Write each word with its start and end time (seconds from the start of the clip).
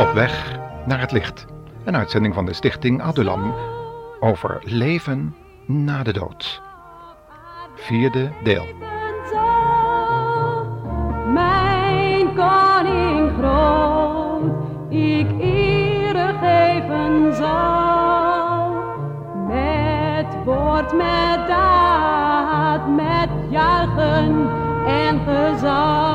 Op 0.00 0.12
weg 0.12 0.58
naar 0.86 1.00
het 1.00 1.12
licht. 1.12 1.46
Een 1.84 1.96
uitzending 1.96 2.34
van 2.34 2.44
de 2.44 2.52
stichting 2.52 3.02
Adulam 3.02 3.54
over 4.20 4.58
leven 4.64 5.36
na 5.66 6.02
de 6.02 6.12
dood. 6.12 6.62
Vierde 7.74 8.30
deel. 8.42 8.66
Mijn 11.32 12.34
koning 12.34 13.30
groot, 13.38 14.42
ik 14.88 15.30
ere 15.40 16.34
geven 16.40 17.34
zal. 17.34 18.72
Met 19.46 20.44
woord, 20.44 20.92
met 20.92 21.48
daad, 21.48 22.88
met 22.88 23.30
juichen 23.50 24.48
en 24.86 25.20
gezang. 25.26 26.09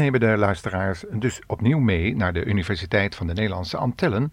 Nemen 0.00 0.20
de 0.20 0.36
luisteraars 0.36 1.04
dus 1.10 1.40
opnieuw 1.46 1.78
mee 1.78 2.16
naar 2.16 2.32
de 2.32 2.44
Universiteit 2.44 3.14
van 3.14 3.26
de 3.26 3.32
Nederlandse 3.32 3.76
Antillen, 3.76 4.32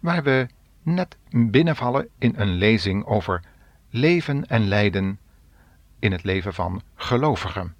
waar 0.00 0.22
we 0.22 0.46
net 0.82 1.16
binnenvallen 1.30 2.08
in 2.18 2.34
een 2.36 2.52
lezing 2.52 3.04
over 3.04 3.42
leven 3.90 4.46
en 4.46 4.68
lijden 4.68 5.18
in 5.98 6.12
het 6.12 6.24
leven 6.24 6.54
van 6.54 6.82
gelovigen. 6.94 7.74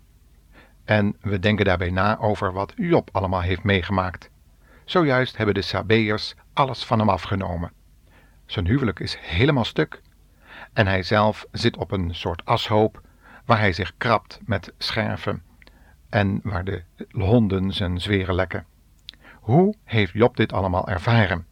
En 0.85 1.17
we 1.21 1.39
denken 1.39 1.65
daarbij 1.65 1.91
na 1.91 2.19
over 2.19 2.53
wat 2.53 2.73
Job 2.77 3.09
allemaal 3.13 3.43
heeft 3.43 3.63
meegemaakt. 3.63 4.31
Zojuist 4.85 5.37
hebben 5.37 5.55
de 5.55 5.63
Sabeërs 5.63 6.35
alles 6.53 6.85
van 6.85 6.99
hem 6.99 7.09
afgenomen. 7.09 7.73
Zijn 8.47 8.67
huwelijk 8.67 9.01
is 9.01 9.17
helemaal 9.21 9.65
stuk 9.65 10.01
en 10.73 10.87
hij 10.87 11.03
zelf 11.03 11.47
zit 11.53 11.77
op 11.77 11.91
een 11.91 12.15
soort 12.15 12.45
ashoop 12.45 13.01
waar 13.45 13.59
hij 13.59 13.73
zich 13.73 13.93
krabt 13.97 14.41
met 14.45 14.73
scherven 14.79 15.43
en 16.13 16.41
waar 16.43 16.65
de 16.65 16.83
honden 17.11 17.73
zijn 17.73 18.01
zweren 18.01 18.35
lekken. 18.35 18.67
Hoe 19.41 19.75
heeft 19.85 20.13
Job 20.13 20.37
dit 20.37 20.53
allemaal 20.53 20.89
ervaren? 20.89 21.47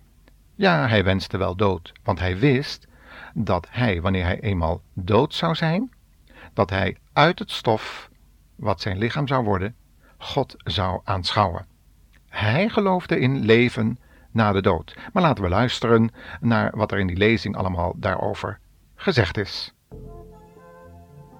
Ja, 0.55 0.89
hij 0.89 1.05
wenste 1.05 1.37
wel 1.37 1.57
dood, 1.57 1.93
want 2.03 2.19
hij 2.19 2.39
wist 2.39 2.87
dat 3.35 3.67
hij, 3.71 4.01
wanneer 4.01 4.25
hij 4.25 4.41
eenmaal 4.41 4.83
dood 4.93 5.35
zou 5.35 5.55
zijn, 5.55 5.91
dat 6.53 6.71
hij 6.71 6.97
uit 7.13 7.39
het 7.39 7.51
stof, 7.51 8.11
wat 8.55 8.81
zijn 8.81 8.99
lichaam 8.99 9.27
zou 9.27 9.45
worden, 9.45 9.75
God 10.19 10.55
zou 10.59 11.01
aanschouwen. 11.05 11.67
Hij 12.29 12.69
geloofde 12.69 13.19
in 13.19 13.45
leven 13.45 13.99
na 14.31 14.53
de 14.53 14.63
dood. 14.63 14.97
Maar 15.13 15.23
laten 15.23 15.45
we 15.45 15.51
luisteren 15.51 16.11
naar 16.41 16.77
wat 16.77 16.93
er 16.93 16.99
in 16.99 17.07
die 17.07 17.17
lezing 17.17 17.57
allemaal 17.57 17.93
daarover 17.97 18.59
gezegd 18.95 19.37
is. 19.37 19.75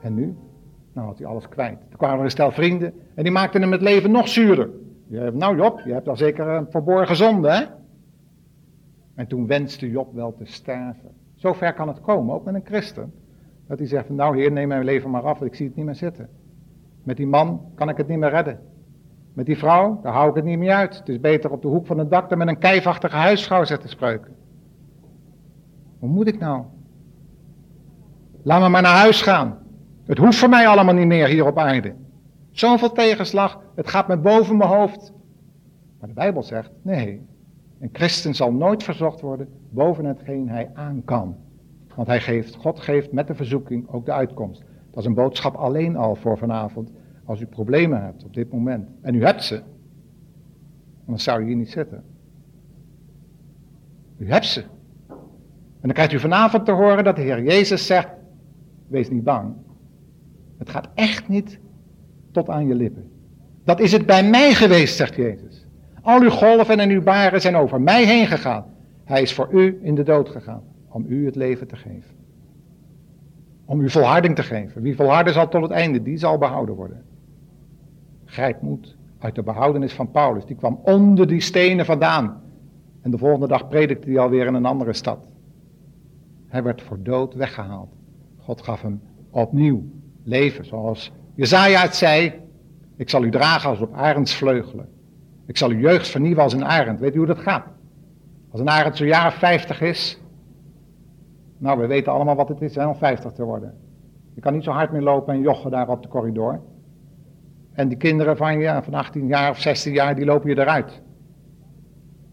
En 0.03 0.15
nu? 0.15 0.50
Nou 0.93 1.07
had 1.07 1.19
hij 1.19 1.27
alles 1.27 1.49
kwijt. 1.49 1.79
Toen 1.89 1.99
kwamen 1.99 2.25
een 2.25 2.31
stel 2.31 2.51
vrienden 2.51 2.93
en 3.15 3.23
die 3.23 3.33
maakten 3.33 3.61
hem 3.61 3.73
het 3.73 3.81
leven 3.81 4.11
nog 4.11 4.29
zuurder. 4.29 4.71
Je 5.07 5.19
hebt, 5.19 5.37
nou 5.37 5.57
Job, 5.57 5.81
je 5.85 5.93
hebt 5.93 6.09
al 6.09 6.17
zeker 6.17 6.49
een 6.49 6.67
verborgen 6.71 7.17
zonde, 7.17 7.51
hè? 7.51 7.65
En 9.15 9.27
toen 9.27 9.47
wenste 9.47 9.91
Job 9.91 10.15
wel 10.15 10.35
te 10.35 10.45
sterven. 10.45 11.11
Zo 11.35 11.53
ver 11.53 11.75
kan 11.75 11.89
het 11.89 12.01
komen, 12.01 12.35
ook 12.35 12.45
met 12.45 12.55
een 12.55 12.65
christen. 12.65 13.13
Dat 13.67 13.79
hij 13.79 13.87
zegt, 13.87 14.09
nou 14.09 14.39
heer, 14.39 14.53
neem 14.53 14.69
mijn 14.69 14.85
leven 14.85 15.11
maar 15.11 15.23
af, 15.23 15.39
want 15.39 15.51
ik 15.51 15.57
zie 15.57 15.67
het 15.67 15.77
niet 15.77 15.85
meer 15.85 15.95
zitten. 15.95 16.29
Met 17.03 17.17
die 17.17 17.27
man 17.27 17.61
kan 17.75 17.89
ik 17.89 17.97
het 17.97 18.09
niet 18.09 18.19
meer 18.19 18.31
redden. 18.31 18.61
Met 19.33 19.47
die 19.47 19.59
vrouw, 19.59 20.01
daar 20.03 20.13
hou 20.13 20.29
ik 20.29 20.35
het 20.35 20.45
niet 20.45 20.59
meer 20.59 20.73
uit. 20.73 20.99
Het 20.99 21.09
is 21.09 21.21
beter 21.21 21.51
op 21.51 21.63
de 21.63 21.69
hoek 21.69 21.87
van 21.87 21.99
het 21.99 22.11
dak 22.11 22.29
dan 22.29 22.39
met 22.39 22.49
een 22.49 22.59
keivachtige 22.59 23.17
huisvrouw 23.17 23.65
zetten 23.65 23.89
spreuken. 23.89 24.35
Hoe 25.99 26.09
moet 26.09 26.27
ik 26.29 26.39
nou? 26.39 26.65
Laat 28.43 28.61
me 28.61 28.69
maar 28.69 28.83
naar 28.83 28.97
huis 28.97 29.23
gaan. 29.23 29.59
Het 30.11 30.19
hoeft 30.19 30.39
voor 30.39 30.49
mij 30.49 30.67
allemaal 30.69 30.95
niet 30.95 31.07
meer 31.07 31.29
hier 31.29 31.47
op 31.47 31.59
aarde. 31.59 31.95
Zoveel 32.51 32.93
tegenslag, 32.93 33.63
het 33.75 33.89
gaat 33.89 34.09
me 34.09 34.17
boven 34.17 34.57
mijn 34.57 34.71
hoofd. 34.71 35.13
Maar 35.99 36.09
de 36.09 36.15
Bijbel 36.15 36.43
zegt, 36.43 36.71
nee, 36.83 37.27
een 37.81 37.89
christen 37.93 38.35
zal 38.35 38.53
nooit 38.53 38.83
verzocht 38.83 39.21
worden 39.21 39.49
boven 39.69 40.05
hetgeen 40.05 40.49
hij 40.49 40.71
aan 40.75 41.03
kan. 41.05 41.37
Want 41.95 42.09
hij 42.09 42.21
geeft, 42.21 42.55
God 42.55 42.81
geeft 42.81 43.13
met 43.13 43.27
de 43.27 43.35
verzoeking 43.35 43.89
ook 43.89 44.05
de 44.05 44.13
uitkomst. 44.13 44.63
Dat 44.91 44.99
is 44.99 45.05
een 45.05 45.15
boodschap 45.15 45.55
alleen 45.55 45.97
al 45.97 46.15
voor 46.15 46.39
vanavond. 46.39 46.91
Als 47.25 47.41
u 47.41 47.47
problemen 47.47 48.03
hebt 48.03 48.25
op 48.25 48.35
dit 48.35 48.53
moment. 48.53 48.89
En 49.01 49.15
u 49.15 49.25
hebt 49.25 49.45
ze. 49.45 49.63
Dan 51.07 51.19
zou 51.19 51.43
u 51.43 51.47
hier 51.47 51.57
niet 51.57 51.71
zitten. 51.71 52.05
U 54.17 54.31
hebt 54.31 54.47
ze. 54.47 54.61
En 55.81 55.87
dan 55.89 55.93
krijgt 55.93 56.13
u 56.13 56.19
vanavond 56.19 56.65
te 56.65 56.73
horen 56.73 57.05
dat 57.05 57.17
de 57.17 57.23
Heer 57.23 57.43
Jezus 57.43 57.87
zegt, 57.87 58.09
wees 58.87 59.11
niet 59.11 59.25
bang. 59.25 59.55
Het 60.61 60.71
gaat 60.71 60.89
echt 60.95 61.29
niet 61.29 61.59
tot 62.31 62.49
aan 62.49 62.67
je 62.67 62.75
lippen. 62.75 63.11
Dat 63.65 63.81
is 63.81 63.93
het 63.93 64.07
bij 64.07 64.25
mij 64.25 64.55
geweest, 64.55 64.97
zegt 64.97 65.15
Jezus. 65.15 65.67
Al 66.03 66.21
uw 66.21 66.31
golven 66.31 66.81
en 66.81 66.91
uw 66.91 67.03
baren 67.03 67.41
zijn 67.41 67.57
over 67.57 67.81
mij 67.81 68.07
heen 68.07 68.27
gegaan. 68.27 68.65
Hij 69.05 69.23
is 69.23 69.33
voor 69.33 69.49
u 69.53 69.79
in 69.83 69.95
de 69.95 70.03
dood 70.03 70.29
gegaan, 70.29 70.63
om 70.89 71.05
u 71.09 71.25
het 71.25 71.37
leven 71.37 71.67
te 71.67 71.77
geven. 71.77 72.15
Om 73.65 73.81
u 73.81 73.91
volharding 73.91 74.35
te 74.35 74.43
geven. 74.43 74.83
Wie 74.83 74.97
volharden 74.97 75.33
zal 75.33 75.49
tot 75.49 75.63
het 75.63 75.71
einde, 75.71 76.03
die 76.03 76.17
zal 76.17 76.39
behouden 76.39 76.75
worden. 76.75 77.03
Grijp 78.25 78.63
moed 78.63 78.97
uit 79.19 79.35
de 79.35 79.43
behoudenis 79.43 79.93
van 79.93 80.11
Paulus. 80.11 80.45
Die 80.45 80.57
kwam 80.57 80.81
onder 80.83 81.27
die 81.27 81.41
stenen 81.41 81.85
vandaan. 81.85 82.43
En 83.01 83.11
de 83.11 83.19
volgende 83.19 83.49
dag 83.49 83.69
predikte 83.69 84.11
hij 84.11 84.19
alweer 84.19 84.47
in 84.47 84.55
een 84.55 84.67
andere 84.67 84.93
stad. 84.93 85.33
Hij 86.47 86.63
werd 86.63 86.83
voor 86.83 87.03
dood 87.03 87.35
weggehaald. 87.35 87.93
God 88.37 88.63
gaf 88.63 88.83
hem 88.83 89.01
opnieuw 89.31 89.83
leven, 90.25 90.65
zoals 90.65 91.13
Jezaja 91.35 91.81
het 91.81 91.97
zei. 91.97 92.33
Ik 92.97 93.11
zal 93.11 93.25
u 93.25 93.31
dragen 93.31 93.71
als 93.71 93.81
op 93.81 93.95
arendsvleugelen. 93.95 94.89
Ik 95.47 95.57
zal 95.57 95.71
uw 95.71 95.79
jeugd 95.79 96.09
vernieuwen 96.09 96.43
als 96.43 96.53
een 96.53 96.65
arend. 96.65 97.01
Weet 97.01 97.15
u 97.15 97.19
hoe 97.19 97.27
dat 97.27 97.39
gaat? 97.39 97.67
Als 98.51 98.61
een 98.61 98.71
arend 98.71 98.97
zo'n 98.97 99.07
jaar 99.07 99.27
of 99.27 99.35
50 99.35 99.81
is. 99.81 100.21
Nou, 101.59 101.81
we 101.81 101.87
weten 101.87 102.13
allemaal 102.13 102.35
wat 102.35 102.49
het 102.49 102.61
is 102.61 102.75
hè, 102.75 102.87
om 102.87 102.95
50 102.95 103.33
te 103.33 103.45
worden. 103.45 103.75
Je 104.35 104.41
kan 104.41 104.53
niet 104.53 104.65
zo 104.65 104.71
hard 104.71 104.93
meer 104.93 105.03
lopen 105.03 105.35
en 105.35 105.41
joggen 105.41 105.71
daar 105.71 105.89
op 105.89 106.03
de 106.03 106.09
corridor. 106.09 106.61
En 107.73 107.89
die 107.89 107.97
kinderen 107.97 108.37
van 108.37 108.59
je, 108.59 108.81
van 108.83 108.95
18 108.95 109.27
jaar 109.27 109.51
of 109.51 109.59
16 109.59 109.93
jaar, 109.93 110.15
die 110.15 110.25
lopen 110.25 110.51
je 110.51 110.59
eruit. 110.59 111.03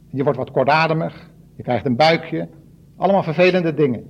Je 0.09 0.23
wordt 0.23 0.37
wat 0.37 0.51
kortademig, 0.51 1.29
je 1.55 1.63
krijgt 1.63 1.85
een 1.85 1.95
buikje. 1.95 2.49
Allemaal 2.97 3.23
vervelende 3.23 3.73
dingen. 3.73 4.03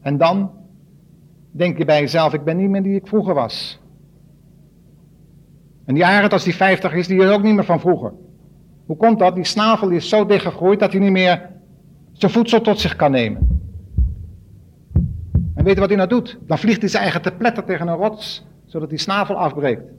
En 0.00 0.16
dan 0.16 0.50
denk 1.52 1.78
je 1.78 1.84
bij 1.84 2.00
jezelf, 2.00 2.34
ik 2.34 2.44
ben 2.44 2.56
niet 2.56 2.70
meer 2.70 2.82
die 2.82 2.94
ik 2.94 3.06
vroeger 3.06 3.34
was. 3.34 3.80
En 5.84 5.94
die 5.94 6.04
arend, 6.04 6.32
als 6.32 6.44
die 6.44 6.54
50 6.54 6.94
is, 6.94 7.06
die 7.06 7.22
is 7.22 7.30
ook 7.30 7.42
niet 7.42 7.54
meer 7.54 7.64
van 7.64 7.80
vroeger. 7.80 8.12
Hoe 8.86 8.96
komt 8.96 9.18
dat? 9.18 9.34
Die 9.34 9.44
snavel 9.44 9.88
is 9.88 10.08
zo 10.08 10.26
dichtgegroeid 10.26 10.80
dat 10.80 10.92
hij 10.92 11.00
niet 11.00 11.10
meer 11.10 11.50
zijn 12.12 12.32
voedsel 12.32 12.60
tot 12.60 12.80
zich 12.80 12.96
kan 12.96 13.10
nemen. 13.10 13.60
En 15.54 15.64
weet 15.64 15.74
je 15.74 15.80
wat 15.80 15.88
hij 15.88 15.98
nou 15.98 16.08
doet? 16.08 16.38
Dan 16.46 16.58
vliegt 16.58 16.80
hij 16.80 16.88
zijn 16.88 17.02
eigen 17.02 17.22
te 17.22 17.32
pletter 17.32 17.64
tegen 17.64 17.88
een 17.88 17.96
rots, 17.96 18.46
zodat 18.64 18.88
die 18.88 18.98
snavel 18.98 19.36
afbreekt. 19.36 19.90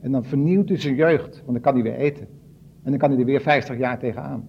En 0.00 0.12
dan 0.12 0.24
vernieuwt 0.24 0.68
hij 0.68 0.80
zijn 0.80 0.94
jeugd, 0.94 1.36
want 1.44 1.52
dan 1.52 1.60
kan 1.60 1.74
hij 1.74 1.82
weer 1.82 1.96
eten. 1.96 2.26
En 2.82 2.90
dan 2.90 2.98
kan 2.98 3.10
hij 3.10 3.18
er 3.18 3.24
weer 3.24 3.40
50 3.40 3.78
jaar 3.78 3.98
tegenaan. 3.98 4.48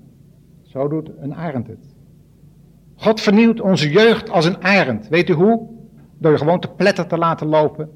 Zo 0.62 0.88
doet 0.88 1.12
een 1.20 1.36
arend 1.36 1.68
het. 1.68 1.96
God 2.96 3.22
vernieuwt 3.22 3.62
onze 3.62 3.90
jeugd 3.90 4.30
als 4.30 4.46
een 4.46 4.64
arend. 4.64 5.08
Weet 5.08 5.30
u 5.30 5.34
hoe? 5.34 5.75
Door 6.18 6.32
je 6.32 6.38
gewoon 6.38 6.60
te 6.60 6.68
pletter 6.68 7.08
te 7.08 7.18
laten 7.18 7.48
lopen 7.48 7.90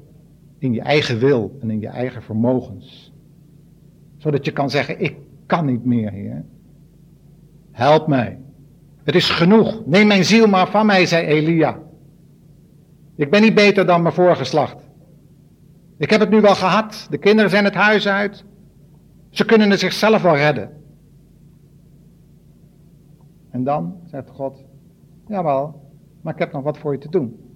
in 0.58 0.72
je 0.72 0.80
eigen 0.80 1.18
wil 1.18 1.56
en 1.60 1.70
in 1.70 1.80
je 1.80 1.88
eigen 1.88 2.22
vermogens. 2.22 3.12
Zodat 4.16 4.44
je 4.44 4.52
kan 4.52 4.70
zeggen, 4.70 5.00
ik 5.00 5.16
kan 5.46 5.66
niet 5.66 5.84
meer, 5.84 6.10
Heer. 6.10 6.44
Help 7.70 8.06
mij. 8.06 8.38
Het 9.04 9.14
is 9.14 9.30
genoeg. 9.30 9.86
Neem 9.86 10.06
mijn 10.06 10.24
ziel 10.24 10.46
maar 10.46 10.68
van 10.68 10.86
mij, 10.86 11.06
zei 11.06 11.26
Elia. 11.26 11.78
Ik 13.14 13.30
ben 13.30 13.42
niet 13.42 13.54
beter 13.54 13.86
dan 13.86 14.02
mijn 14.02 14.14
voorgeslacht. 14.14 14.88
Ik 15.96 16.10
heb 16.10 16.20
het 16.20 16.30
nu 16.30 16.40
wel 16.40 16.54
gehad. 16.54 17.06
De 17.10 17.18
kinderen 17.18 17.50
zijn 17.50 17.64
het 17.64 17.74
huis 17.74 18.08
uit. 18.08 18.44
Ze 19.30 19.44
kunnen 19.44 19.70
het 19.70 19.80
zichzelf 19.80 20.22
wel 20.22 20.36
redden. 20.36 20.70
En 23.50 23.64
dan 23.64 23.96
zegt 24.04 24.30
God, 24.30 24.64
jawel, 25.26 25.90
maar 26.20 26.32
ik 26.32 26.38
heb 26.38 26.52
nog 26.52 26.62
wat 26.62 26.78
voor 26.78 26.92
je 26.92 26.98
te 26.98 27.08
doen. 27.08 27.49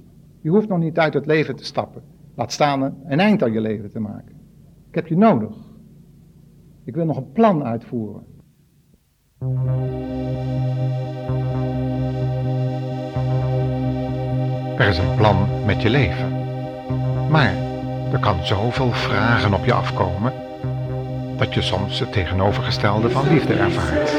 Je 0.45 0.51
hoeft 0.51 0.69
nog 0.69 0.79
niet 0.79 0.99
uit 0.99 1.15
het 1.15 1.27
leven 1.27 1.57
te 1.57 1.65
stappen. 1.65 2.03
Laat 2.35 2.53
staan 2.53 2.83
een 3.07 3.21
eind 3.21 3.43
aan 3.43 3.53
je 3.53 3.61
leven 3.61 3.91
te 3.91 4.01
maken. 4.01 4.35
Ik 4.89 4.95
heb 4.95 5.07
je 5.07 5.17
nodig. 5.17 5.57
Ik 6.85 6.95
wil 6.95 7.05
nog 7.05 7.17
een 7.17 7.33
plan 7.33 7.65
uitvoeren. 7.65 8.23
Er 14.79 14.89
is 14.89 14.99
een 14.99 15.17
plan 15.17 15.65
met 15.67 15.83
je 15.83 15.91
leven. 15.91 16.31
Maar 17.31 17.55
er 18.13 18.21
kan 18.21 18.45
zoveel 18.45 18.93
vragen 18.93 19.55
op 19.55 19.65
je 19.65 19.73
afkomen 19.73 20.33
dat 21.37 21.55
je 21.55 21.63
soms 21.63 21.99
het 21.99 22.13
tegenovergestelde 22.13 23.11
van 23.11 23.29
liefde 23.29 23.55
ervaart. 23.55 24.13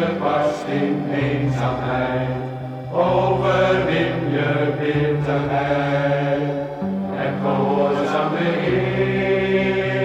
Je 0.00 0.16
vast 0.18 0.66
in 0.66 1.04
eenzaamheid. 1.12 2.28
Overwin 2.92 4.30
je 4.30 4.72
bitterheid 4.78 6.40
en 7.16 7.34
gehoorzaam 7.42 8.30
de 8.30 8.44
Heer. 8.60 9.99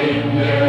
Dan 0.00 0.36
win 0.36 0.59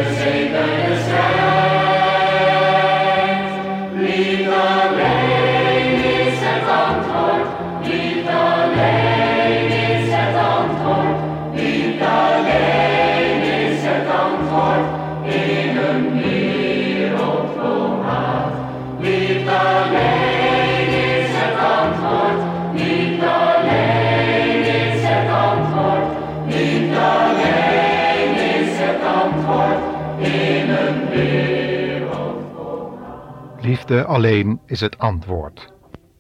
Liefde 33.82 34.06
alleen 34.06 34.60
is 34.66 34.80
het 34.80 34.98
antwoord. 34.98 35.74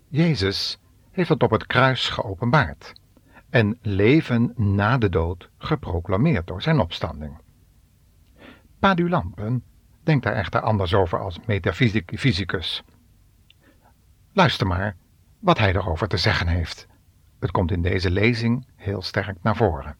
Jezus 0.07 0.79
heeft 1.11 1.29
het 1.29 1.43
op 1.43 1.51
het 1.51 1.65
kruis 1.65 2.09
geopenbaard 2.09 2.93
en 3.49 3.77
leven 3.81 4.53
na 4.55 4.97
de 4.97 5.09
dood 5.09 5.49
geproclameerd 5.57 6.47
door 6.47 6.61
zijn 6.61 6.79
opstanding. 6.79 7.37
Padulampen 8.79 9.63
denkt 10.03 10.23
daar 10.23 10.33
echter 10.33 10.61
anders 10.61 10.93
over 10.93 11.19
als 11.19 11.39
metafysicus. 11.45 12.83
Luister 14.33 14.67
maar 14.67 14.95
wat 15.39 15.57
hij 15.57 15.75
erover 15.75 16.07
te 16.07 16.17
zeggen 16.17 16.47
heeft. 16.47 16.87
Het 17.39 17.51
komt 17.51 17.71
in 17.71 17.81
deze 17.81 18.11
lezing 18.11 18.67
heel 18.75 19.01
sterk 19.01 19.37
naar 19.41 19.55
voren. 19.55 19.95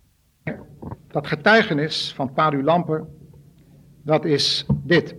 Dat 1.08 1.28
getuigenis 1.28 2.14
van 2.14 2.34
Padu 2.34 2.64
Lamper, 2.64 3.06
dat 4.04 4.26
is 4.26 4.66
dit. 4.70 5.16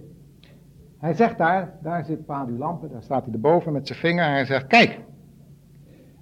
Hij 1.03 1.15
zegt 1.15 1.39
daar, 1.39 1.73
daar 1.83 2.05
zit 2.05 2.27
Padu 2.27 2.59
Lamper, 2.59 2.89
daar 2.89 3.03
staat 3.03 3.25
hij 3.25 3.33
erboven 3.33 3.73
met 3.73 3.87
zijn 3.87 3.99
vinger. 3.99 4.25
Hij 4.25 4.45
zegt, 4.45 4.67
kijk, 4.67 5.01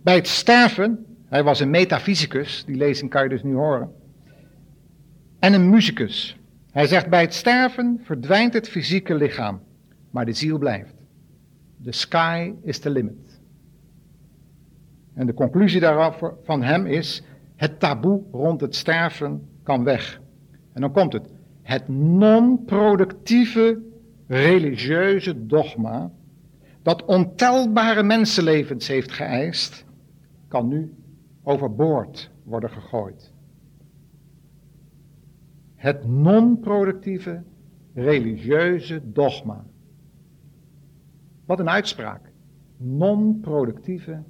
bij 0.02 0.14
het 0.14 0.28
sterven, 0.28 1.06
hij 1.26 1.42
was 1.42 1.60
een 1.60 1.70
metafysicus, 1.70 2.64
die 2.64 2.76
lezing 2.76 3.10
kan 3.10 3.22
je 3.22 3.28
dus 3.28 3.42
nu 3.42 3.54
horen, 3.54 3.92
en 5.38 5.52
een 5.52 5.70
muzikus. 5.70 6.38
Hij 6.70 6.86
zegt, 6.86 7.08
bij 7.08 7.20
het 7.20 7.34
sterven 7.34 8.00
verdwijnt 8.02 8.52
het 8.52 8.68
fysieke 8.68 9.14
lichaam, 9.14 9.60
maar 10.10 10.24
de 10.24 10.32
ziel 10.32 10.58
blijft. 10.58 10.94
The 11.82 11.92
sky 11.92 12.52
is 12.62 12.78
the 12.78 12.90
limit. 12.90 13.40
En 15.14 15.26
de 15.26 15.34
conclusie 15.34 15.80
daarvan 15.80 16.34
van 16.42 16.62
hem 16.62 16.86
is, 16.86 17.22
het 17.56 17.80
taboe 17.80 18.22
rond 18.32 18.60
het 18.60 18.74
sterven 18.74 19.48
kan 19.62 19.84
weg. 19.84 20.20
En 20.72 20.80
dan 20.80 20.92
komt 20.92 21.12
het. 21.12 21.28
Het 21.62 21.88
non-productieve 21.88 23.88
religieuze 24.30 25.46
dogma 25.46 26.10
dat 26.82 27.04
ontelbare 27.04 28.02
mensenlevens 28.02 28.88
heeft 28.88 29.12
geëist, 29.12 29.84
kan 30.48 30.68
nu 30.68 30.94
overboord 31.42 32.30
worden 32.42 32.70
gegooid. 32.70 33.32
Het 35.74 36.06
non-productieve 36.06 37.42
religieuze 37.94 39.00
dogma. 39.12 39.64
Wat 41.44 41.58
een 41.58 41.70
uitspraak. 41.70 42.32
Non-productieve 42.76 44.22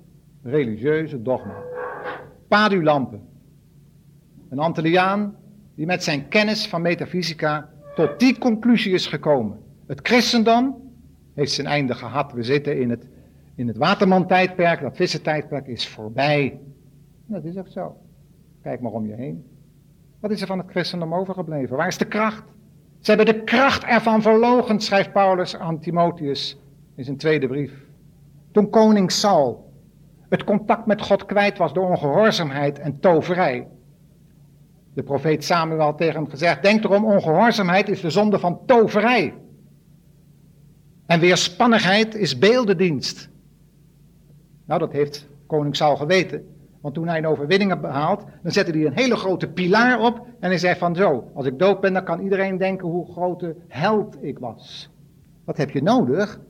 religieuze 0.43 1.23
dogma. 1.23 1.63
Padulampen. 2.49 3.29
Een 4.49 4.59
Antilliaan 4.59 5.37
die 5.75 5.87
met 5.87 6.05
zijn 6.05 6.29
kennis 6.29 6.69
van 6.69 6.83
metafysica 6.83 7.71
tot 7.95 8.19
die 8.19 8.39
conclusie 8.39 8.93
is 8.93 9.07
gekomen. 9.07 9.69
Het 9.91 10.01
christendom 10.03 10.93
heeft 11.35 11.53
zijn 11.53 11.67
einde 11.67 11.95
gehad. 11.95 12.33
We 12.33 12.43
zitten 12.43 12.81
in 12.81 12.91
het, 12.91 13.07
in 13.55 13.69
het 13.69 13.77
waterman-tijdperk, 13.77 14.81
dat 14.81 14.97
vissentijdperk 14.97 15.67
is 15.67 15.89
voorbij. 15.89 16.61
Dat 17.27 17.45
is 17.45 17.57
ook 17.57 17.69
zo. 17.69 17.97
Kijk 18.63 18.81
maar 18.81 18.93
om 18.93 19.07
je 19.07 19.15
heen. 19.15 19.45
Wat 20.21 20.31
is 20.31 20.41
er 20.41 20.47
van 20.47 20.59
het 20.59 20.71
christendom 20.71 21.15
overgebleven? 21.15 21.77
Waar 21.77 21.87
is 21.87 21.99
de 21.99 22.05
kracht? 22.05 22.45
Ze 23.01 23.13
hebben 23.15 23.35
de 23.35 23.45
kracht 23.45 23.85
ervan 23.85 24.23
verlogen, 24.23 24.81
schrijft 24.81 25.13
Paulus 25.13 25.57
aan 25.57 25.81
Timotheus 25.81 26.59
in 26.95 27.05
zijn 27.05 27.17
tweede 27.17 27.47
brief. 27.47 27.73
Toen 28.53 28.71
koning 28.71 29.13
Saul 29.13 29.73
het 30.29 30.45
contact 30.45 30.87
met 30.87 31.03
God 31.03 31.25
kwijt 31.25 31.59
was 31.59 31.73
door 31.73 31.89
ongehoorzaamheid 31.89 32.79
en 32.79 33.01
toverij. 33.01 33.69
De 34.95 35.03
profeet 35.03 35.45
Samuel 35.45 35.95
tegen 35.95 36.15
hem 36.15 36.29
gezegd, 36.29 36.63
denk 36.63 36.85
erom, 36.85 37.05
ongehoorzaamheid 37.05 37.89
is 37.89 38.01
de 38.01 38.11
zonde 38.11 38.39
van 38.39 38.61
toverij. 38.67 39.35
En 41.11 41.21
weerspannigheid 41.21 42.15
is 42.15 42.39
beeldendienst. 42.39 43.29
Nou, 44.65 44.81
dat 44.81 44.93
heeft 44.93 45.29
koning 45.47 45.77
Saul 45.77 45.97
geweten. 45.97 46.47
Want 46.81 46.95
toen 46.95 47.09
hij 47.09 47.19
een 47.19 47.27
overwinning 47.27 47.71
had 47.71 47.81
behaald, 47.81 48.25
dan 48.43 48.53
zette 48.53 48.71
hij 48.71 48.87
een 48.87 48.97
hele 48.97 49.17
grote 49.17 49.49
pilaar 49.49 50.01
op. 50.01 50.27
En 50.41 50.49
hij 50.49 50.59
zei 50.59 50.79
van 50.79 50.95
zo, 50.97 51.31
als 51.35 51.47
ik 51.47 51.59
dood 51.59 51.81
ben, 51.81 51.93
dan 51.93 52.05
kan 52.05 52.21
iedereen 52.21 52.59
denken 52.59 52.89
hoe 52.89 53.13
grote 53.13 53.57
held 53.69 54.17
ik 54.21 54.39
was. 54.39 54.91
Wat 55.45 55.57
heb 55.57 55.71
je 55.71 55.83
nodig 55.83 56.41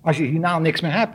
als 0.00 0.16
je 0.16 0.24
hierna 0.24 0.58
niks 0.58 0.80
meer 0.80 0.98
hebt? 0.98 1.14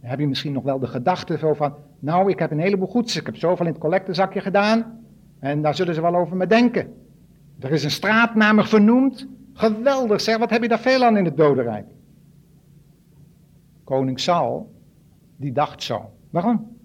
Dan 0.00 0.10
heb 0.10 0.18
je 0.18 0.28
misschien 0.28 0.52
nog 0.52 0.64
wel 0.64 0.78
de 0.78 0.86
gedachte 0.86 1.38
zo 1.38 1.54
van, 1.54 1.74
nou, 1.98 2.30
ik 2.30 2.38
heb 2.38 2.50
een 2.50 2.60
heleboel 2.60 2.88
goeds. 2.88 3.16
Ik 3.16 3.26
heb 3.26 3.36
zoveel 3.36 3.66
in 3.66 3.72
het 3.72 3.80
collectezakje 3.80 4.40
gedaan. 4.40 5.04
En 5.38 5.62
daar 5.62 5.74
zullen 5.74 5.94
ze 5.94 6.00
wel 6.00 6.16
over 6.16 6.36
me 6.36 6.46
denken. 6.46 6.94
Er 7.60 7.70
is 7.70 7.84
een 7.84 7.90
straatnaam 7.90 8.64
vernoemd. 8.64 9.26
Geweldig 9.54 10.20
zeg, 10.20 10.38
wat 10.38 10.50
heb 10.50 10.62
je 10.62 10.68
daar 10.68 10.78
veel 10.78 11.04
aan 11.04 11.16
in 11.16 11.24
het 11.24 11.36
dodenrijk? 11.36 11.86
Koning 13.84 14.20
Saul, 14.20 14.72
die 15.36 15.52
dacht 15.52 15.82
zo. 15.82 16.10
Waarom? 16.30 16.76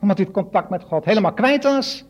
Omdat 0.00 0.16
hij 0.16 0.26
het 0.26 0.34
contact 0.34 0.70
met 0.70 0.82
God 0.82 1.04
helemaal 1.04 1.32
kwijt 1.32 1.64
was. 1.64 2.06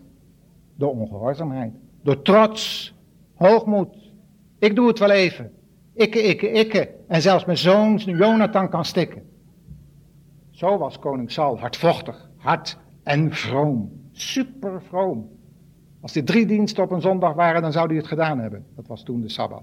Door 0.74 0.90
ongehoorzaamheid. 0.90 1.72
Door 2.02 2.22
trots. 2.22 2.94
Hoogmoed. 3.34 4.12
Ik 4.58 4.76
doe 4.76 4.88
het 4.88 4.98
wel 4.98 5.10
even. 5.10 5.52
Ikke, 5.94 6.22
ikke, 6.22 6.50
ikke. 6.50 6.94
En 7.08 7.22
zelfs 7.22 7.44
mijn 7.44 7.58
zoon 7.58 7.96
Jonathan 7.96 8.68
kan 8.68 8.84
stikken. 8.84 9.22
Zo 10.50 10.78
was 10.78 10.98
koning 10.98 11.30
Saul 11.30 11.58
hardvochtig, 11.58 12.30
hard 12.36 12.78
en 13.02 13.32
vroom. 13.32 13.92
Super 14.12 14.82
vroom. 14.82 15.28
Als 16.00 16.16
er 16.16 16.24
drie 16.24 16.46
diensten 16.46 16.84
op 16.84 16.90
een 16.90 17.00
zondag 17.00 17.34
waren, 17.34 17.62
dan 17.62 17.72
zou 17.72 17.86
hij 17.86 17.96
het 17.96 18.06
gedaan 18.06 18.38
hebben. 18.38 18.66
Dat 18.76 18.86
was 18.86 19.02
toen 19.02 19.20
de 19.20 19.28
Sabbat. 19.28 19.62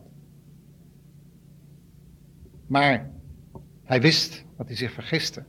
Maar 2.67 3.09
hij 3.83 4.01
wist 4.01 4.45
dat 4.57 4.67
hij 4.67 4.75
zich 4.75 4.91
vergiste. 4.91 5.43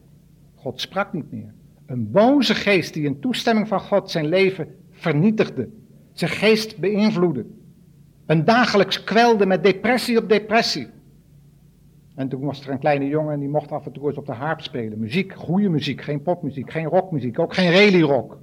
God 0.55 0.81
sprak 0.81 1.13
niet 1.13 1.33
meer. 1.33 1.53
Een 1.87 2.11
boze 2.11 2.55
geest 2.55 2.95
die 2.95 3.05
in 3.05 3.21
toestemming 3.21 3.69
van 3.69 3.81
God 3.81 4.11
zijn 4.11 4.27
leven 4.27 4.69
vernietigde. 4.91 5.69
Zijn 6.13 6.31
geest 6.31 6.79
beïnvloedde. 6.79 7.47
Een 8.27 8.45
dagelijks 8.45 9.05
kwelde 9.05 9.47
met 9.47 9.63
depressie 9.63 10.19
op 10.19 10.29
depressie. 10.29 10.89
En 12.15 12.29
toen 12.29 12.41
was 12.41 12.67
er 12.67 12.73
een 12.73 12.79
kleine 12.79 13.09
jongen 13.09 13.33
en 13.33 13.41
die 13.41 13.49
mocht 13.49 13.73
af 13.73 13.87
en 13.87 13.93
toe 13.93 14.07
eens 14.09 14.19
op 14.19 14.27
de 14.27 14.33
harp 14.33 14.61
spelen. 14.61 14.99
Muziek, 14.99 15.33
goede 15.33 15.69
muziek, 15.69 16.01
geen 16.01 16.23
popmuziek, 16.23 16.71
geen 16.71 16.87
rockmuziek, 16.87 17.39
ook 17.39 17.55
geen 17.55 17.73
rally-rock. 17.73 18.39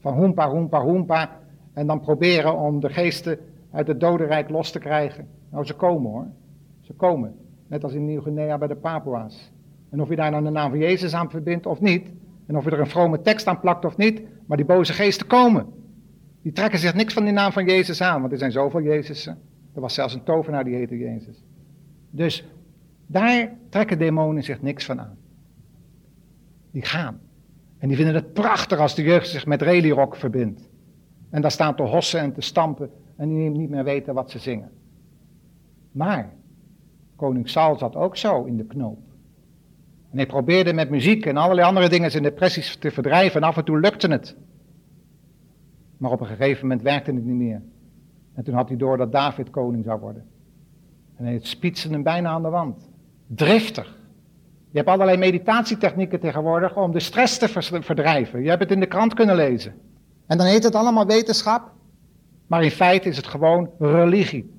Van 0.00 0.14
hoempa, 0.14 0.50
hoempa, 0.50 0.82
hoempa. 0.82 1.40
En 1.72 1.86
dan 1.86 2.00
proberen 2.00 2.58
om 2.58 2.80
de 2.80 2.88
geesten 2.88 3.38
uit 3.70 3.86
het 3.86 4.00
dodenrijk 4.00 4.48
los 4.48 4.70
te 4.70 4.78
krijgen. 4.78 5.28
Nou, 5.50 5.64
ze 5.64 5.74
komen 5.74 6.10
hoor. 6.10 6.26
Ze 6.80 6.92
komen. 6.92 7.34
Net 7.68 7.84
als 7.84 7.92
in 7.92 8.04
Nieuw-Guinea 8.04 8.58
bij 8.58 8.68
de 8.68 8.76
Papua's. 8.76 9.52
En 9.90 10.00
of 10.00 10.08
je 10.08 10.16
daar 10.16 10.30
nou 10.30 10.44
de 10.44 10.50
naam 10.50 10.70
van 10.70 10.78
Jezus 10.78 11.14
aan 11.14 11.30
verbindt 11.30 11.66
of 11.66 11.80
niet. 11.80 12.10
En 12.46 12.56
of 12.56 12.64
je 12.64 12.70
er 12.70 12.80
een 12.80 12.86
vrome 12.86 13.20
tekst 13.20 13.46
aan 13.46 13.60
plakt 13.60 13.84
of 13.84 13.96
niet. 13.96 14.22
Maar 14.46 14.56
die 14.56 14.66
boze 14.66 14.92
geesten 14.92 15.26
komen. 15.26 15.66
Die 16.42 16.52
trekken 16.52 16.78
zich 16.78 16.94
niks 16.94 17.14
van 17.14 17.24
die 17.24 17.32
naam 17.32 17.52
van 17.52 17.64
Jezus 17.64 18.00
aan. 18.00 18.20
Want 18.20 18.32
er 18.32 18.38
zijn 18.38 18.52
zoveel 18.52 18.82
Jezusen. 18.82 19.38
Er 19.74 19.80
was 19.80 19.94
zelfs 19.94 20.14
een 20.14 20.22
tovenaar 20.22 20.64
die 20.64 20.74
heette 20.74 20.98
Jezus. 20.98 21.44
Dus 22.10 22.44
daar 23.06 23.52
trekken 23.68 23.98
demonen 23.98 24.42
zich 24.42 24.62
niks 24.62 24.84
van 24.84 25.00
aan. 25.00 25.16
Die 26.70 26.82
gaan. 26.82 27.20
En 27.78 27.88
die 27.88 27.96
vinden 27.96 28.14
het 28.14 28.32
prachtig 28.32 28.78
als 28.78 28.94
de 28.94 29.02
jeugd 29.02 29.28
zich 29.28 29.46
met 29.46 29.62
rallyrock 29.62 30.16
verbindt. 30.16 30.68
En 31.30 31.42
daar 31.42 31.50
staan 31.50 31.76
te 31.76 31.82
hossen 31.82 32.20
en 32.20 32.32
te 32.32 32.40
stampen 32.40 32.90
en 33.16 33.28
die 33.28 33.50
niet 33.50 33.70
meer 33.70 33.84
weten 33.84 34.14
wat 34.14 34.30
ze 34.30 34.38
zingen. 34.38 34.70
Maar 35.92 36.32
koning 37.18 37.48
Saul 37.48 37.78
zat 37.78 37.96
ook 37.96 38.16
zo 38.16 38.44
in 38.44 38.56
de 38.56 38.64
knoop. 38.64 38.98
En 40.10 40.16
hij 40.16 40.26
probeerde 40.26 40.72
met 40.72 40.90
muziek 40.90 41.26
en 41.26 41.36
allerlei 41.36 41.66
andere 41.66 41.88
dingen 41.88 42.10
zijn 42.10 42.22
depressies 42.22 42.76
te 42.76 42.90
verdrijven 42.90 43.40
en 43.40 43.48
af 43.48 43.56
en 43.56 43.64
toe 43.64 43.80
lukte 43.80 44.08
het. 44.08 44.36
Maar 45.96 46.10
op 46.10 46.20
een 46.20 46.26
gegeven 46.26 46.62
moment 46.62 46.82
werkte 46.82 47.12
het 47.12 47.24
niet 47.24 47.36
meer. 47.36 47.62
En 48.34 48.44
toen 48.44 48.54
had 48.54 48.68
hij 48.68 48.76
door 48.76 48.96
dat 48.96 49.12
David 49.12 49.50
koning 49.50 49.84
zou 49.84 50.00
worden. 50.00 50.24
En 51.16 51.24
hij 51.24 51.38
spietste 51.42 51.88
hem 51.88 52.02
bijna 52.02 52.28
aan 52.28 52.42
de 52.42 52.48
wand. 52.48 52.88
Driftig. 53.26 53.96
Je 54.70 54.76
hebt 54.76 54.88
allerlei 54.88 55.16
meditatietechnieken 55.16 56.20
tegenwoordig 56.20 56.76
om 56.76 56.92
de 56.92 57.00
stress 57.00 57.38
te 57.38 57.48
verdrijven. 57.82 58.42
Je 58.42 58.48
hebt 58.48 58.62
het 58.62 58.70
in 58.70 58.80
de 58.80 58.86
krant 58.86 59.14
kunnen 59.14 59.36
lezen. 59.36 59.74
En 60.26 60.38
dan 60.38 60.46
heet 60.46 60.64
het 60.64 60.74
allemaal 60.74 61.06
wetenschap. 61.06 61.72
Maar 62.46 62.64
in 62.64 62.70
feite 62.70 63.08
is 63.08 63.16
het 63.16 63.26
gewoon 63.26 63.70
religie. 63.78 64.57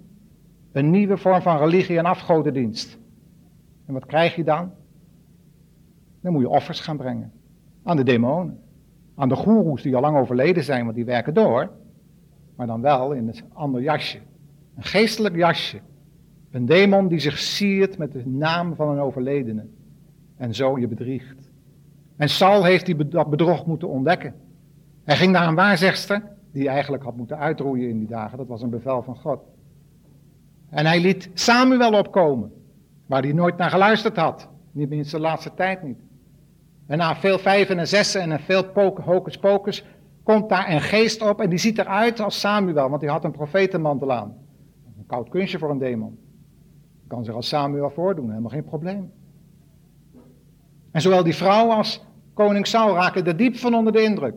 Een 0.71 0.89
nieuwe 0.89 1.17
vorm 1.17 1.41
van 1.41 1.57
religie 1.57 1.97
en 1.97 2.05
afgodendienst. 2.05 2.97
En 3.85 3.93
wat 3.93 4.05
krijg 4.05 4.35
je 4.35 4.43
dan? 4.43 4.71
Dan 6.21 6.31
moet 6.31 6.41
je 6.41 6.49
offers 6.49 6.79
gaan 6.79 6.97
brengen. 6.97 7.31
Aan 7.83 7.97
de 7.97 8.03
demonen. 8.03 8.59
Aan 9.15 9.29
de 9.29 9.35
goeroes 9.35 9.81
die 9.81 9.95
al 9.95 10.01
lang 10.01 10.17
overleden 10.17 10.63
zijn, 10.63 10.83
want 10.83 10.95
die 10.95 11.05
werken 11.05 11.33
door. 11.33 11.71
Maar 12.55 12.67
dan 12.67 12.81
wel 12.81 13.11
in 13.11 13.27
een 13.27 13.35
ander 13.53 13.81
jasje. 13.81 14.19
Een 14.75 14.83
geestelijk 14.83 15.35
jasje. 15.35 15.79
Een 16.51 16.65
demon 16.65 17.07
die 17.07 17.19
zich 17.19 17.37
siert 17.37 17.97
met 17.97 18.11
de 18.11 18.27
naam 18.27 18.75
van 18.75 18.89
een 18.89 18.99
overledene. 18.99 19.65
En 20.37 20.55
zo 20.55 20.79
je 20.79 20.87
bedriegt. 20.87 21.51
En 22.15 22.29
Saul 22.29 22.63
heeft 22.63 22.85
die, 22.85 23.07
dat 23.07 23.29
bedrog 23.29 23.65
moeten 23.65 23.89
ontdekken. 23.89 24.33
Hij 25.03 25.15
ging 25.15 25.31
naar 25.31 25.47
een 25.47 25.55
waarzegster, 25.55 26.23
die 26.51 26.67
eigenlijk 26.67 27.03
had 27.03 27.15
moeten 27.15 27.37
uitroeien 27.37 27.89
in 27.89 27.99
die 27.99 28.07
dagen. 28.07 28.37
Dat 28.37 28.47
was 28.47 28.61
een 28.61 28.69
bevel 28.69 29.01
van 29.01 29.15
God. 29.15 29.39
En 30.69 30.85
hij 30.85 31.01
liet 31.01 31.29
Samuel 31.33 31.93
opkomen, 31.93 32.51
waar 33.05 33.21
hij 33.21 33.33
nooit 33.33 33.57
naar 33.57 33.69
geluisterd 33.69 34.15
had. 34.15 34.49
Niet 34.71 34.89
minstens 34.89 35.11
de 35.11 35.27
laatste 35.27 35.53
tijd 35.53 35.83
niet. 35.83 35.97
En 36.87 36.97
na 36.97 37.15
veel 37.15 37.39
vijven 37.39 37.79
en 37.79 37.87
zessen 37.87 38.31
en 38.31 38.39
veel 38.39 38.65
hocus 39.03 39.37
pocus 39.37 39.85
komt 40.23 40.49
daar 40.49 40.71
een 40.71 40.81
geest 40.81 41.21
op 41.21 41.41
en 41.41 41.49
die 41.49 41.59
ziet 41.59 41.77
eruit 41.77 42.19
als 42.19 42.39
Samuel, 42.39 42.89
want 42.89 43.01
hij 43.01 43.11
had 43.11 43.23
een 43.23 43.31
profetenmantel 43.31 44.11
aan. 44.11 44.37
Een 44.97 45.05
koud 45.05 45.29
kunstje 45.29 45.57
voor 45.57 45.69
een 45.69 45.77
demon. 45.77 46.19
Kan 47.07 47.23
zich 47.23 47.33
als 47.33 47.47
Samuel 47.47 47.89
voordoen, 47.89 48.29
helemaal 48.29 48.49
geen 48.49 48.63
probleem. 48.63 49.11
En 50.91 51.01
zowel 51.01 51.23
die 51.23 51.35
vrouw 51.35 51.69
als 51.69 52.05
koning 52.33 52.67
Saul 52.67 52.93
raken 52.93 53.25
er 53.25 53.37
diep 53.37 53.55
van 53.55 53.73
onder 53.73 53.93
de 53.93 54.03
indruk. 54.03 54.35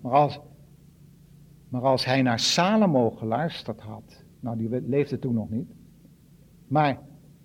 Maar 0.00 0.12
als, 0.12 0.40
maar 1.68 1.82
als 1.82 2.04
hij 2.04 2.22
naar 2.22 2.38
Salomo 2.38 3.10
geluisterd 3.10 3.80
had, 3.80 4.24
nou 4.40 4.56
die 4.56 4.82
leefde 4.86 5.18
toen 5.18 5.34
nog 5.34 5.50
niet, 5.50 5.68
maar 6.68 6.98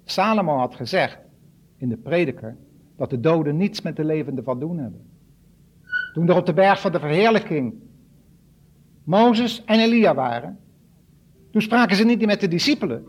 Salomo 0.04 0.58
had 0.58 0.76
gezegd 0.76 1.20
in 1.78 1.90
de 1.90 1.98
prediker 1.98 2.58
dat 2.96 3.10
de 3.10 3.20
doden 3.20 3.58
niets 3.58 3.82
met 3.82 3.96
de 3.96 4.06
levenden 4.06 4.44
van 4.44 4.60
doen 4.60 4.78
hebben. 4.78 5.02
Toen 6.14 6.30
er 6.30 6.36
op 6.36 6.46
de 6.46 6.54
berg 6.54 6.82
van 6.82 6.92
de 6.92 7.00
verheerlijking 7.00 7.74
Mozes 9.04 9.64
en 9.66 9.80
Elia 9.80 10.14
waren, 10.16 10.60
toen 11.52 11.62
spraken 11.62 11.96
ze 11.96 12.06
niet 12.06 12.26
met 12.26 12.40
de 12.40 12.48
discipelen. 12.48 13.04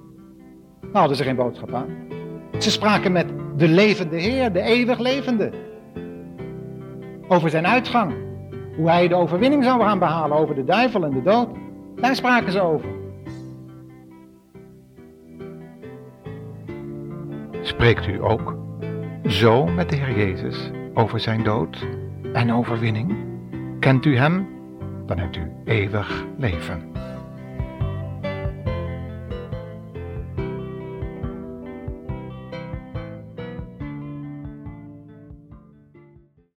Nou 0.80 0.94
hadden 0.94 1.16
ze 1.16 1.22
geen 1.22 1.36
boodschap 1.36 1.72
aan. 1.72 1.88
Ze 2.58 2.70
spraken 2.70 3.12
met 3.12 3.26
de 3.56 3.68
levende 3.68 4.16
Heer, 4.16 4.52
de 4.52 4.60
eeuwig 4.60 4.98
levende. 4.98 5.52
Over 7.28 7.50
zijn 7.50 7.66
uitgang. 7.66 8.14
Hoe 8.76 8.88
hij 8.88 9.08
de 9.08 9.14
overwinning 9.14 9.64
zou 9.64 9.80
gaan 9.80 9.98
behalen 9.98 10.36
over 10.36 10.54
de 10.54 10.64
duivel 10.64 11.04
en 11.04 11.10
de 11.10 11.22
dood. 11.22 11.48
Daar 11.96 12.16
spraken 12.16 12.52
ze 12.52 12.60
over. 12.60 13.01
Spreekt 17.62 18.06
u 18.06 18.22
ook 18.22 18.56
zo 19.26 19.66
met 19.66 19.90
de 19.90 19.96
Heer 19.96 20.16
Jezus 20.16 20.70
over 20.94 21.20
zijn 21.20 21.42
dood 21.42 21.86
en 22.32 22.52
overwinning? 22.52 23.16
Kent 23.80 24.04
u 24.04 24.16
hem? 24.16 24.48
Dan 25.06 25.18
hebt 25.18 25.36
u 25.36 25.50
eeuwig 25.64 26.24
leven. 26.38 26.92